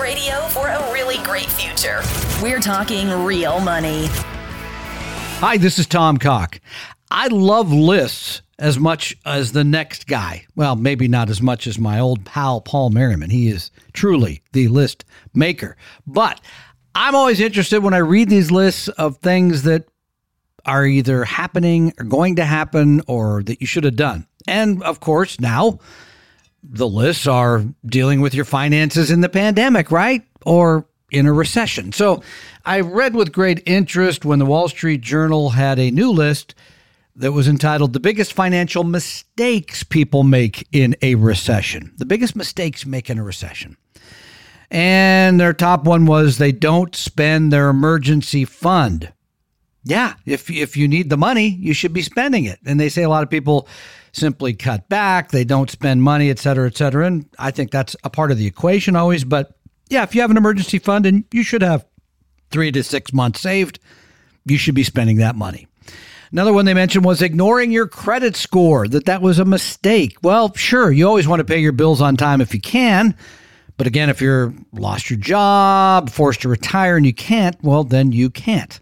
[0.00, 2.00] Radio for a really great future.
[2.42, 4.06] We're talking real money.
[5.40, 6.60] Hi, this is Tom Cock.
[7.10, 10.46] I love lists as much as the next guy.
[10.54, 13.30] Well, maybe not as much as my old pal Paul Merriman.
[13.30, 15.76] He is truly the list maker.
[16.06, 16.40] But
[16.94, 19.86] I'm always interested when I read these lists of things that
[20.66, 24.26] are either happening or going to happen or that you should have done.
[24.46, 25.78] And of course, now
[26.62, 30.22] the lists are dealing with your finances in the pandemic, right?
[30.44, 31.92] Or in a recession.
[31.92, 32.22] So
[32.64, 36.54] I read with great interest when the Wall Street Journal had a new list
[37.16, 41.92] that was entitled The Biggest Financial Mistakes People Make in a Recession.
[41.98, 43.76] The biggest mistakes make in a recession.
[44.70, 49.12] And their top one was they don't spend their emergency fund.
[49.82, 52.58] Yeah, if if you need the money, you should be spending it.
[52.66, 53.66] And they say a lot of people
[54.12, 57.06] simply cut back, they don't spend money, et cetera, et cetera.
[57.06, 59.24] And I think that's a part of the equation always.
[59.24, 59.56] But
[59.88, 61.86] yeah, if you have an emergency fund and you should have
[62.50, 63.78] three to six months saved,
[64.44, 65.66] you should be spending that money.
[66.32, 70.16] Another one they mentioned was ignoring your credit score, that that was a mistake.
[70.22, 73.16] Well, sure, you always want to pay your bills on time if you can.
[73.76, 78.12] But again, if you're lost your job, forced to retire, and you can't, well, then
[78.12, 78.78] you can't.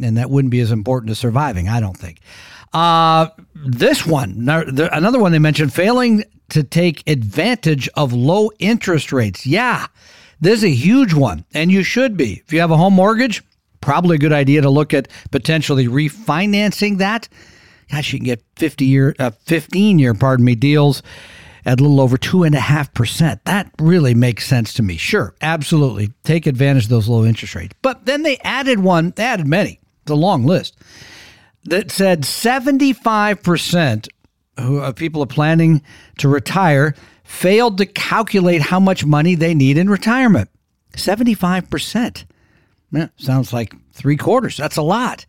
[0.00, 2.20] And that wouldn't be as important to surviving, I don't think.
[2.72, 9.46] Uh, this one, another one they mentioned, failing to take advantage of low interest rates.
[9.46, 9.86] Yeah,
[10.40, 12.42] this is a huge one, and you should be.
[12.44, 13.42] If you have a home mortgage,
[13.80, 17.28] probably a good idea to look at potentially refinancing that.
[17.90, 21.02] Gosh, you can get 50 year, uh, 15 year, pardon me, deals
[21.64, 23.44] at a little over two and a half percent.
[23.44, 24.96] That really makes sense to me.
[24.96, 26.10] Sure, absolutely.
[26.24, 27.74] Take advantage of those low interest rates.
[27.82, 29.81] But then they added one, they added many.
[30.08, 30.76] A long list
[31.64, 34.08] that said 75%
[34.58, 35.82] of uh, people are planning
[36.18, 40.50] to retire failed to calculate how much money they need in retirement.
[40.94, 42.24] 75%.
[42.90, 44.56] Yeah, sounds like three quarters.
[44.56, 45.24] That's a lot.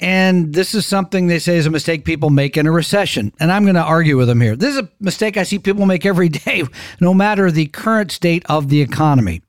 [0.00, 3.32] And this is something they say is a mistake people make in a recession.
[3.38, 4.56] And I'm going to argue with them here.
[4.56, 6.64] This is a mistake I see people make every day,
[7.00, 9.42] no matter the current state of the economy.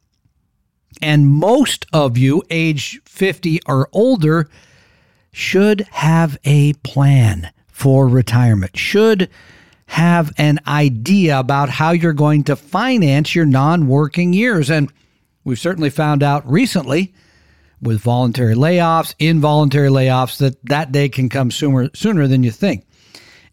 [1.01, 4.49] And most of you, age 50 or older,
[5.31, 9.29] should have a plan for retirement, should
[9.87, 14.69] have an idea about how you're going to finance your non working years.
[14.69, 14.91] And
[15.43, 17.13] we've certainly found out recently
[17.81, 22.85] with voluntary layoffs, involuntary layoffs, that that day can come sooner, sooner than you think.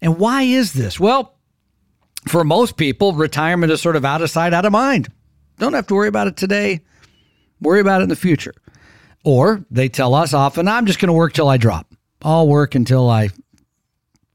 [0.01, 0.99] And why is this?
[0.99, 1.35] Well,
[2.27, 5.11] for most people, retirement is sort of out of sight, out of mind.
[5.57, 6.81] Don't have to worry about it today.
[7.61, 8.53] Worry about it in the future.
[9.23, 11.93] Or they tell us often, I'm just going to work till I drop.
[12.21, 13.29] I'll work until I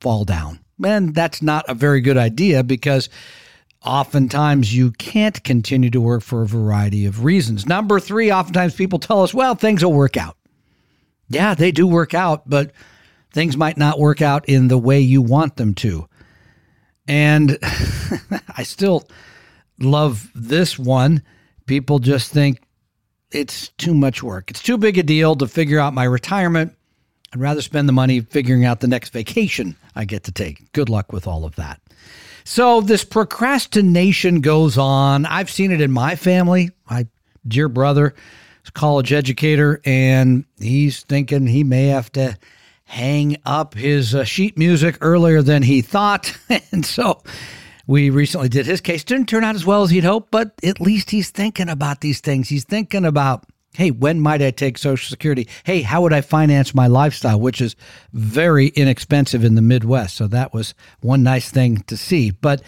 [0.01, 0.61] fall down.
[0.85, 3.09] And that's not a very good idea because
[3.85, 7.67] oftentimes you can't continue to work for a variety of reasons.
[7.67, 10.37] Number three, oftentimes people tell us, well, things will work out.
[11.29, 12.73] Yeah, they do work out, but
[13.33, 16.09] things might not work out in the way you want them to.
[17.07, 17.59] And
[18.57, 19.09] I still
[19.79, 21.23] love this one.
[21.67, 22.61] People just think
[23.35, 24.51] it's too much work.
[24.51, 26.75] It's too big a deal to figure out my retirement.
[27.33, 30.71] I'd rather spend the money figuring out the next vacation I get to take.
[30.73, 31.81] Good luck with all of that.
[32.45, 35.25] So, this procrastination goes on.
[35.27, 36.71] I've seen it in my family.
[36.89, 37.07] My
[37.49, 38.15] dear brother
[38.63, 42.37] is a college educator, and he's thinking he may have to
[42.85, 46.37] hang up his uh, sheet music earlier than he thought.
[46.71, 47.23] and so,
[47.87, 49.05] we recently did his case.
[49.05, 52.21] Didn't turn out as well as he'd hoped, but at least he's thinking about these
[52.21, 52.49] things.
[52.49, 53.45] He's thinking about,
[53.75, 55.49] hey, when might I take Social Security?
[55.65, 57.77] Hey, how would I finance my lifestyle, which is
[58.13, 60.17] very inexpensive in the Midwest.
[60.17, 62.31] So that was one nice thing to see.
[62.31, 62.63] But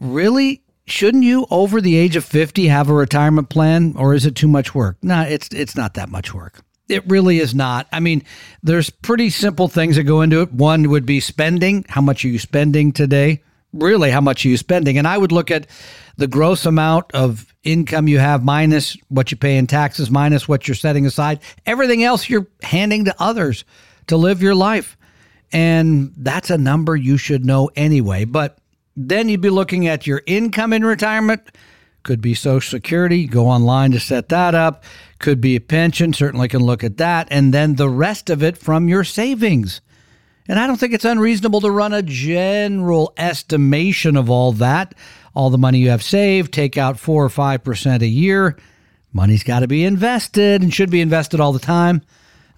[0.00, 4.34] really, shouldn't you over the age of 50 have a retirement plan or is it
[4.34, 4.96] too much work?
[5.02, 6.62] No, it's it's not that much work.
[6.88, 7.86] It really is not.
[7.92, 8.22] I mean,
[8.62, 10.52] there's pretty simple things that go into it.
[10.52, 11.84] One would be spending.
[11.88, 13.42] How much are you spending today?
[13.72, 14.98] Really how much are you spending.
[14.98, 15.66] And I would look at
[16.16, 20.68] the gross amount of income you have minus what you pay in taxes, minus what
[20.68, 21.40] you're setting aside.
[21.64, 23.64] Everything else you're handing to others
[24.08, 24.96] to live your life.
[25.52, 28.24] And that's a number you should know anyway.
[28.24, 28.58] But
[28.96, 31.42] then you'd be looking at your income in retirement.
[32.02, 33.26] Could be Social Security.
[33.26, 34.84] Go online to set that up.
[35.18, 36.12] Could be a pension.
[36.12, 37.28] Certainly can look at that.
[37.30, 39.80] And then the rest of it from your savings.
[40.48, 44.94] And I don't think it's unreasonable to run a general estimation of all that.
[45.34, 48.56] All the money you have saved, take out 4 or 5% a year.
[49.12, 52.02] Money's got to be invested and should be invested all the time.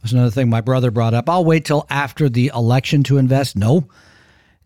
[0.01, 1.29] That's another thing my brother brought up.
[1.29, 3.57] I'll wait till after the election to invest.
[3.57, 3.89] No.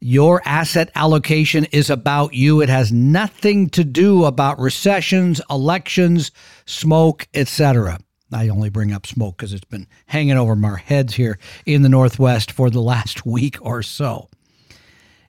[0.00, 2.60] Your asset allocation is about you.
[2.60, 6.30] It has nothing to do about recessions, elections,
[6.66, 7.98] smoke, etc.
[8.32, 11.88] I only bring up smoke because it's been hanging over our heads here in the
[11.88, 14.28] Northwest for the last week or so.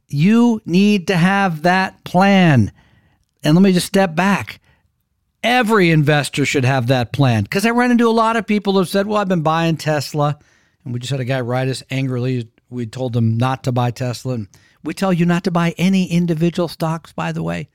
[0.07, 2.71] You need to have that plan.
[3.43, 4.59] And let me just step back.
[5.41, 8.83] Every investor should have that plan because I run into a lot of people who
[8.83, 10.37] said, Well, I've been buying Tesla.
[10.83, 12.49] And we just had a guy write us angrily.
[12.69, 14.33] We told them not to buy Tesla.
[14.33, 14.47] And
[14.83, 17.69] we tell you not to buy any individual stocks, by the way.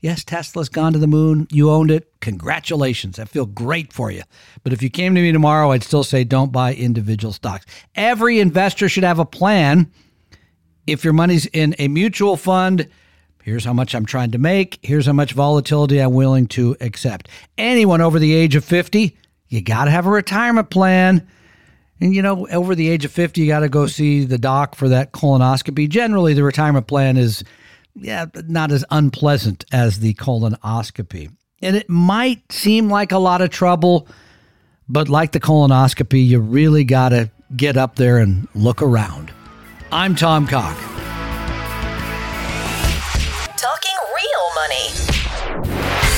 [0.00, 1.48] Yes, Tesla's gone to the moon.
[1.50, 2.12] You owned it.
[2.20, 3.18] Congratulations.
[3.18, 4.22] I feel great for you.
[4.62, 7.66] But if you came to me tomorrow, I'd still say don't buy individual stocks.
[7.96, 9.90] Every investor should have a plan.
[10.86, 12.88] If your money's in a mutual fund,
[13.42, 14.78] here's how much I'm trying to make.
[14.82, 17.28] Here's how much volatility I'm willing to accept.
[17.58, 19.16] Anyone over the age of 50,
[19.48, 21.26] you got to have a retirement plan.
[22.00, 24.76] And you know, over the age of 50, you got to go see the doc
[24.76, 25.88] for that colonoscopy.
[25.88, 27.42] Generally, the retirement plan is
[28.00, 31.30] yeah, not as unpleasant as the colonoscopy.
[31.60, 34.06] And it might seem like a lot of trouble,
[34.88, 39.32] but like the colonoscopy, you really got to get up there and look around.
[39.90, 40.76] I'm Tom Cock.
[43.56, 45.17] Talking real money.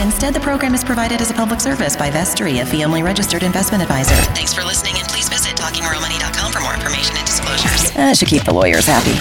[0.00, 3.42] Instead, the program is provided as a public service by Vestry, a fee only registered
[3.42, 4.14] investment advisor.
[4.34, 7.90] Thanks for listening, and please visit TalkingRealMoney.com for more information and disclosures.
[7.92, 9.18] That should keep the lawyers happy.